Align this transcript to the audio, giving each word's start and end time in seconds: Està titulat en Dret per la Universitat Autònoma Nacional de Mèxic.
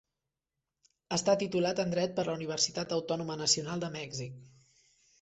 Està 1.17 1.35
titulat 1.43 1.83
en 1.85 1.95
Dret 1.97 2.17
per 2.17 2.27
la 2.31 2.37
Universitat 2.39 2.99
Autònoma 3.01 3.39
Nacional 3.45 3.89
de 3.89 3.95
Mèxic. 4.01 4.45